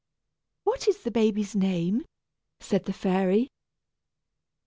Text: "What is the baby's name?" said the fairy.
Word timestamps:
"What 0.63 0.87
is 0.87 1.03
the 1.03 1.11
baby's 1.11 1.55
name?" 1.55 2.05
said 2.59 2.85
the 2.85 2.91
fairy. 2.93 3.49